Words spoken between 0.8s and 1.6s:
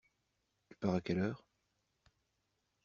à quelle heure?